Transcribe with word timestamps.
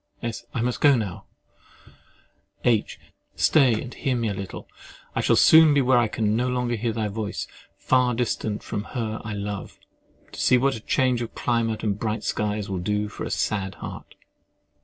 —S. 0.23 0.45
I 0.51 0.61
must 0.61 0.81
go 0.81 0.95
now. 0.95 1.25
H. 2.63 2.99
Stay, 3.35 3.79
and 3.79 3.93
hear 3.93 4.15
me 4.17 4.29
a 4.29 4.33
little. 4.33 4.67
I 5.13 5.21
shall 5.21 5.35
soon 5.35 5.75
be 5.75 5.81
where 5.81 5.99
I 5.99 6.07
can 6.07 6.35
no 6.35 6.49
more 6.49 6.71
hear 6.71 6.91
thy 6.91 7.07
voice, 7.07 7.45
far 7.77 8.15
distant 8.15 8.63
from 8.63 8.83
her 8.97 9.21
I 9.23 9.33
love, 9.33 9.77
to 10.31 10.39
see 10.41 10.57
what 10.57 10.87
change 10.87 11.21
of 11.21 11.35
climate 11.35 11.83
and 11.83 11.99
bright 11.99 12.23
skies 12.23 12.67
will 12.67 12.79
do 12.79 13.09
for 13.09 13.25
a 13.25 13.29
sad 13.29 13.75
heart. 13.75 14.15